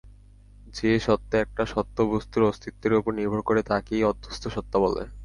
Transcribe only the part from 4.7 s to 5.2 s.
বলে।